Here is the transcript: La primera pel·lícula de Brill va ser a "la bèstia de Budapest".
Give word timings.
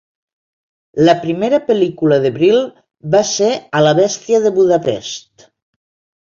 La 1.09 1.13
primera 1.25 1.59
pel·lícula 1.67 2.17
de 2.23 2.31
Brill 2.37 2.57
va 3.17 3.21
ser 3.33 3.51
a 3.81 3.83
"la 3.89 3.93
bèstia 4.01 4.41
de 4.47 4.55
Budapest". 4.57 5.47